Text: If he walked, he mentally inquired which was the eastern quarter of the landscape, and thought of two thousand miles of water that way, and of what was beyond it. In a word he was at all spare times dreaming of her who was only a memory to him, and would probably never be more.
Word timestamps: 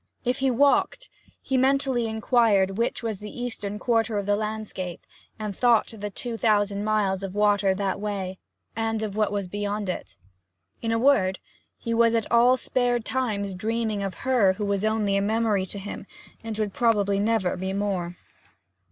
If 0.25 0.39
he 0.39 0.49
walked, 0.49 1.09
he 1.43 1.57
mentally 1.57 2.07
inquired 2.07 2.75
which 2.79 3.03
was 3.03 3.19
the 3.19 3.39
eastern 3.39 3.77
quarter 3.77 4.17
of 4.17 4.25
the 4.25 4.35
landscape, 4.35 5.05
and 5.37 5.55
thought 5.55 5.93
of 5.93 6.15
two 6.15 6.37
thousand 6.37 6.83
miles 6.83 7.21
of 7.21 7.35
water 7.35 7.75
that 7.75 7.99
way, 7.99 8.39
and 8.75 9.03
of 9.03 9.15
what 9.15 9.31
was 9.31 9.47
beyond 9.47 9.89
it. 9.89 10.15
In 10.81 10.91
a 10.91 10.97
word 10.97 11.37
he 11.77 11.93
was 11.93 12.15
at 12.15 12.31
all 12.31 12.57
spare 12.57 12.97
times 12.99 13.53
dreaming 13.53 14.01
of 14.01 14.15
her 14.25 14.53
who 14.53 14.65
was 14.65 14.83
only 14.83 15.17
a 15.17 15.21
memory 15.21 15.67
to 15.67 15.77
him, 15.77 16.07
and 16.43 16.57
would 16.57 16.73
probably 16.73 17.19
never 17.19 17.55
be 17.55 17.71
more. 17.71 18.17